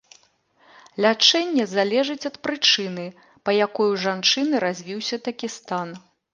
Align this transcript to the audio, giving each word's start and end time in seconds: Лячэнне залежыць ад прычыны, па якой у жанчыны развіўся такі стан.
Лячэнне 1.05 1.65
залежыць 1.73 2.25
ад 2.31 2.35
прычыны, 2.47 3.05
па 3.45 3.51
якой 3.65 3.87
у 3.99 4.03
жанчыны 4.07 4.65
развіўся 4.67 5.23
такі 5.31 5.47
стан. 5.61 5.89